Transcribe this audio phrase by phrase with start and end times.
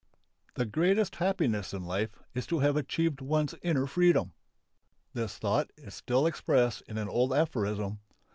[0.55, 4.33] The greatest happiness in life is to have achieved one's inner freedom.
[5.13, 7.99] This thought is still expressed in an old aphorism.